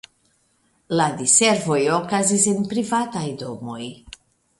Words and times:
La 0.99 1.05
diservoj 1.19 1.77
okazis 1.97 2.47
en 2.53 2.65
privataj 2.71 3.27
domoj. 3.43 3.83